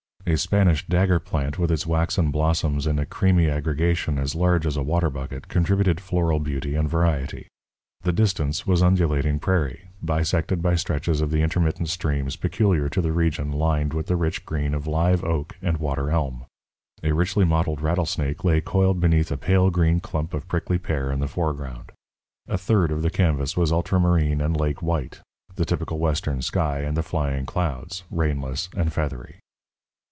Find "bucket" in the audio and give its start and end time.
5.09-5.47